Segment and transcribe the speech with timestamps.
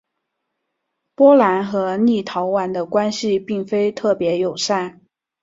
[1.13, 4.99] 波兰和立陶宛的关系并非特别友善。